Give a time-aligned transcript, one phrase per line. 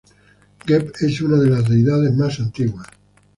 [0.65, 2.87] Geb es una de las deidades más antiguas.